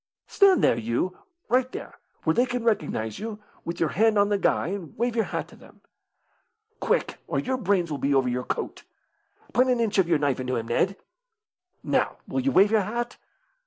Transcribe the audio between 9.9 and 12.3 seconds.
of your knife into him, Ned. Now,